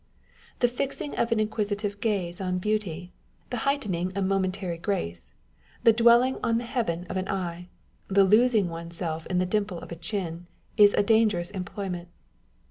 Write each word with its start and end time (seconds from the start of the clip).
The 0.61 0.67
fixing 0.67 1.13
an 1.13 1.39
inquisitive 1.39 1.99
gaze 1.99 2.41
on 2.41 2.57
beauty, 2.57 3.13
the 3.51 3.57
heightening 3.69 4.11
a 4.15 4.23
momentary 4.23 4.79
grace, 4.79 5.35
the 5.83 5.93
dwelling 5.93 6.39
on 6.41 6.57
the 6.57 6.63
heaven 6.63 7.05
of 7.07 7.17
an 7.17 7.27
eye, 7.29 7.69
the 8.07 8.23
losing 8.23 8.67
oneself 8.67 9.27
in 9.27 9.37
the 9.37 9.45
dimple 9.45 9.77
of 9.77 9.91
a 9.91 9.95
chin, 9.95 10.47
is 10.75 10.95
a 10.95 11.03
dangerous 11.03 11.51
employment. 11.51 12.09